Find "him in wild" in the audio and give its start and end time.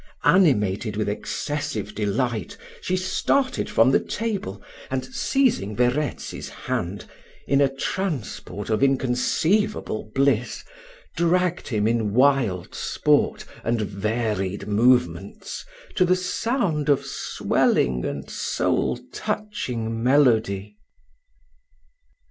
11.67-12.73